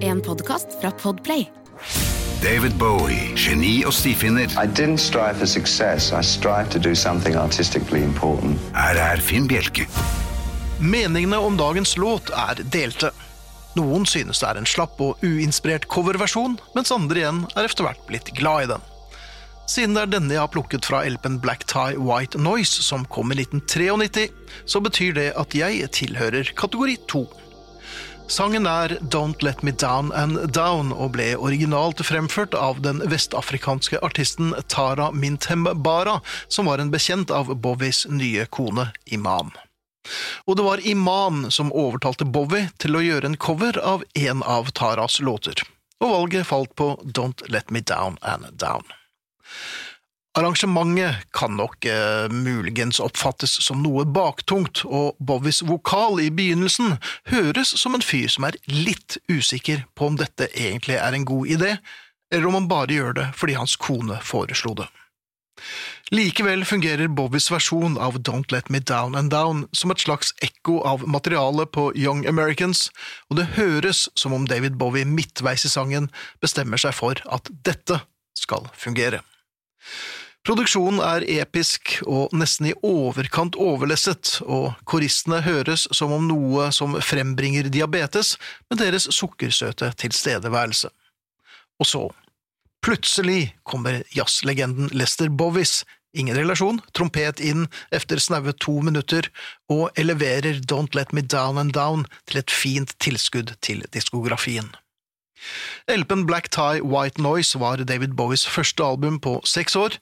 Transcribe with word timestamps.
En 0.00 0.20
podkast 0.20 0.66
fra 0.80 0.90
Podplay. 0.90 1.50
David 2.42 2.72
Bowie, 2.80 3.34
geni 3.36 3.82
og 3.84 3.92
stifinner. 3.92 4.48
I 4.56 4.64
didn't 4.64 5.02
strive 5.04 5.36
for 5.36 5.46
success. 5.46 6.12
I 6.12 6.22
strived 6.24 6.72
to 6.72 6.80
do 6.80 6.94
something 6.94 7.36
artistically 7.36 8.00
important. 8.02 8.56
Her 8.72 8.96
er 8.96 9.20
Finn 9.20 9.48
Bjelke. 9.48 9.84
Meningene 10.80 11.36
om 11.36 11.58
dagens 11.60 11.96
låt 12.00 12.32
er 12.32 12.64
delte. 12.72 13.12
Noen 13.76 14.08
synes 14.08 14.40
det 14.40 14.48
er 14.48 14.62
en 14.62 14.68
slapp 14.68 15.00
og 15.04 15.20
uinspirert 15.20 15.88
coverversjon, 15.92 16.56
mens 16.72 16.94
andre 16.94 17.20
igjen 17.20 17.44
er 17.52 17.68
etter 17.68 17.84
hvert 17.84 18.04
blitt 18.08 18.32
glad 18.38 18.64
i 18.64 18.70
den. 18.76 18.92
Siden 19.68 19.96
det 19.96 20.06
er 20.06 20.12
denne 20.14 20.38
jeg 20.38 20.40
har 20.40 20.52
plukket 20.54 20.88
fra 20.88 21.02
LP-en 21.04 21.40
Black 21.42 21.66
Tie 21.68 21.98
White 22.00 22.40
Noise, 22.40 22.80
som 22.86 23.04
kom 23.12 23.34
i 23.34 23.42
1993, 23.42 24.30
så 24.64 24.80
betyr 24.80 25.18
det 25.18 25.32
at 25.36 25.58
jeg 25.58 25.90
tilhører 25.92 26.54
kategori 26.56 26.96
2. 27.12 27.26
Sangen 28.28 28.66
er 28.66 28.88
Don't 29.00 29.42
Let 29.42 29.62
Me 29.62 29.70
Down 29.70 30.12
and 30.12 30.52
Down 30.52 30.90
og 30.90 31.12
ble 31.14 31.28
originalt 31.38 32.00
fremført 32.02 32.56
av 32.58 32.80
den 32.82 32.98
vestafrikanske 33.06 34.00
artisten 34.02 34.50
Tara 34.66 35.12
Mintembara, 35.14 36.18
som 36.48 36.66
var 36.66 36.82
en 36.82 36.90
bekjent 36.90 37.30
av 37.30 37.52
Bowies 37.54 38.02
nye 38.10 38.48
kone 38.50 38.88
Iman. 39.14 39.52
Og 40.46 40.58
det 40.58 40.66
var 40.66 40.82
Iman 40.82 41.52
som 41.54 41.70
overtalte 41.70 42.26
Bowie 42.26 42.72
til 42.82 42.98
å 42.98 43.04
gjøre 43.04 43.30
en 43.30 43.38
cover 43.38 43.78
av 43.78 44.02
en 44.18 44.42
av 44.42 44.74
Taras 44.74 45.20
låter, 45.22 45.62
og 46.02 46.10
valget 46.18 46.50
falt 46.50 46.74
på 46.74 46.96
Don't 47.06 47.46
Let 47.46 47.70
Me 47.70 47.80
Down 47.80 48.18
and 48.26 48.50
Down. 48.58 48.82
Arrangementet 50.36 51.32
kan 51.32 51.56
nok 51.56 51.84
eh, 51.84 52.28
muligens 52.28 53.00
oppfattes 53.00 53.54
som 53.64 53.80
noe 53.80 54.04
baktungt, 54.04 54.82
og 54.84 55.16
Bowies 55.16 55.62
vokal 55.64 56.20
i 56.20 56.28
begynnelsen 56.28 56.98
høres 57.32 57.72
som 57.80 57.96
en 57.96 58.04
fyr 58.04 58.28
som 58.28 58.44
er 58.44 58.58
litt 58.68 59.16
usikker 59.32 59.86
på 59.96 60.10
om 60.10 60.18
dette 60.20 60.50
egentlig 60.52 60.98
er 61.00 61.16
en 61.16 61.24
god 61.24 61.48
idé, 61.54 61.70
eller 62.28 62.50
om 62.50 62.58
han 62.58 62.68
bare 62.68 62.92
gjør 62.92 63.16
det 63.16 63.24
fordi 63.38 63.56
hans 63.56 63.78
kone 63.80 64.18
foreslo 64.20 64.74
det. 64.76 64.90
Likevel 66.12 66.66
fungerer 66.68 67.08
Bowies 67.08 67.48
versjon 67.50 67.96
av 67.96 68.18
Don't 68.28 68.52
Let 68.52 68.68
Me 68.68 68.82
Down 68.84 69.16
and 69.16 69.32
Down 69.32 69.64
som 69.72 69.94
et 69.94 70.04
slags 70.04 70.34
ekko 70.44 70.82
av 70.84 71.06
materialet 71.08 71.72
på 71.72 71.86
Young 71.96 72.26
Americans, 72.28 72.90
og 73.32 73.40
det 73.40 73.54
høres 73.56 74.04
som 74.12 74.36
om 74.36 74.44
David 74.44 74.76
Bowie 74.76 75.08
midtveis 75.08 75.64
i 75.64 75.72
sangen 75.72 76.10
bestemmer 76.44 76.76
seg 76.76 76.92
for 77.00 77.24
at 77.24 77.48
dette 77.64 78.02
skal 78.36 78.68
fungere. 78.76 79.24
Produksjonen 80.46 81.00
er 81.02 81.24
episk 81.40 81.96
og 82.06 82.30
nesten 82.38 82.68
i 82.70 82.74
overkant 82.86 83.56
overlesset, 83.58 84.36
og 84.46 84.76
koristene 84.86 85.40
høres 85.42 85.88
som 85.90 86.12
om 86.14 86.28
noe 86.28 86.68
som 86.70 86.94
frembringer 87.02 87.66
diabetes 87.74 88.36
med 88.70 88.78
deres 88.78 89.08
sukkersøte 89.10 89.88
tilstedeværelse. 89.98 90.92
Og 91.82 91.90
så, 91.90 92.04
plutselig 92.78 93.56
kommer 93.66 94.04
jazzlegenden 94.14 94.94
Lester 94.94 95.34
Bovis, 95.34 95.80
ingen 96.14 96.38
relasjon, 96.38 96.78
trompet 96.94 97.42
inn 97.42 97.66
etter 97.90 98.22
snaue 98.22 98.54
to 98.62 98.78
minutter, 98.86 99.26
og 99.66 99.90
eleverer 99.98 100.62
Don't 100.62 100.94
Let 100.94 101.10
Me 101.10 101.26
Down 101.26 101.58
and 101.58 101.74
Down 101.74 102.06
til 102.30 102.44
et 102.44 102.54
fint 102.54 102.94
tilskudd 103.02 103.56
til 103.66 103.82
diskografien. 103.90 104.70
LP-en 105.90 106.24
Black 106.26 106.48
Tie 106.54 106.86
White 106.86 107.20
Noise 107.22 107.58
var 107.60 107.82
David 107.82 108.14
Bowies 108.16 108.46
første 108.48 108.82
album 108.84 109.18
på 109.20 109.40
seks 109.44 109.76
år, 109.76 109.98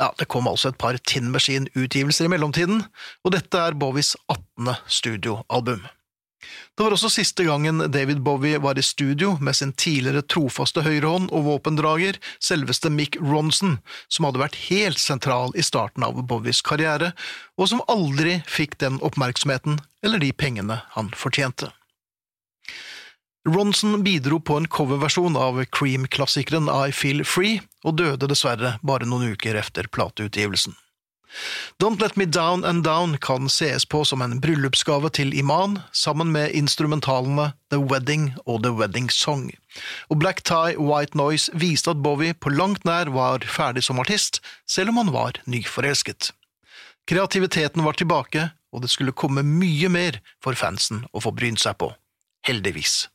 ja, 0.00 0.10
Det 0.18 0.28
kom 0.32 0.48
altså 0.48 0.72
et 0.72 0.80
par 0.80 0.96
Tin 1.04 1.30
Machine-utgivelser 1.30 2.26
i 2.26 2.32
mellomtiden, 2.32 2.84
og 3.24 3.34
dette 3.36 3.60
er 3.60 3.76
Bowies 3.78 4.16
18. 4.32 4.74
studioalbum. 4.88 5.86
Det 6.76 6.84
var 6.86 6.94
også 6.96 7.10
siste 7.12 7.44
gangen 7.44 7.82
David 7.92 8.22
Bowie 8.24 8.58
var 8.64 8.78
i 8.80 8.82
studio 8.82 9.34
med 9.44 9.58
sin 9.58 9.74
tidligere 9.76 10.22
trofaste 10.24 10.80
høyrehånd 10.86 11.28
og 11.36 11.44
våpendrager, 11.44 12.16
selveste 12.40 12.88
Mick 12.88 13.18
Ronson, 13.20 13.76
som 14.08 14.24
hadde 14.24 14.40
vært 14.40 14.56
helt 14.70 15.02
sentral 15.02 15.52
i 15.52 15.64
starten 15.66 16.06
av 16.06 16.16
Bowies 16.30 16.62
karriere, 16.64 17.12
og 17.60 17.68
som 17.68 17.84
aldri 17.92 18.38
fikk 18.48 18.78
den 18.80 18.96
oppmerksomheten 19.04 19.76
eller 20.00 20.24
de 20.24 20.32
pengene 20.32 20.80
han 20.96 21.12
fortjente. 21.12 21.68
Ronson 23.54 24.02
bidro 24.02 24.40
på 24.40 24.56
en 24.56 24.68
coverversjon 24.68 25.36
av 25.36 25.64
Cream-klassikeren 25.64 26.68
I 26.70 26.92
Feel 26.92 27.24
Free, 27.24 27.60
og 27.84 27.96
døde 27.98 28.28
dessverre 28.30 28.76
bare 28.86 29.08
noen 29.08 29.32
uker 29.34 29.58
etter 29.58 29.88
plateutgivelsen. 29.90 30.76
Don't 31.82 32.00
Let 32.02 32.16
Me 32.16 32.26
Down 32.26 32.64
and 32.64 32.84
Down 32.84 33.16
kan 33.18 33.48
sees 33.48 33.86
på 33.86 34.04
som 34.04 34.22
en 34.22 34.40
bryllupsgave 34.42 35.10
til 35.14 35.34
Iman, 35.34 35.78
sammen 35.92 36.32
med 36.34 36.54
instrumentalene 36.54 37.52
The 37.70 37.78
Wedding 37.78 38.32
og 38.46 38.62
The 38.64 38.72
Wedding 38.74 39.10
Song, 39.10 39.50
og 40.10 40.18
Black 40.22 40.42
Tie 40.46 40.78
White 40.78 41.18
Noise 41.18 41.54
viste 41.54 41.94
at 41.94 42.02
Bowie 42.02 42.34
på 42.34 42.50
langt 42.54 42.84
nær 42.84 43.10
var 43.14 43.46
ferdig 43.46 43.84
som 43.86 44.02
artist, 44.02 44.42
selv 44.66 44.90
om 44.90 45.02
han 45.02 45.14
var 45.14 45.38
nyforelsket. 45.46 46.32
Kreativiteten 47.10 47.82
var 47.86 47.98
tilbake, 47.98 48.50
og 48.70 48.82
det 48.82 48.90
skulle 48.90 49.14
komme 49.14 49.42
mye 49.46 49.88
mer 49.90 50.20
for 50.42 50.58
fansen 50.58 51.06
å 51.10 51.22
få 51.22 51.34
brynt 51.34 51.62
seg 51.62 51.78
på. 51.82 51.94
Heldigvis. 52.46 53.08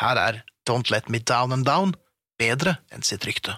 Her 0.00 0.16
er 0.16 0.44
Don't 0.68 0.90
Let 0.90 1.08
Me 1.08 1.18
Down 1.18 1.52
and 1.52 1.64
Down 1.64 1.96
bedre 2.36 2.78
enn 2.92 3.02
sitt 3.02 3.24
rykte. 3.24 3.56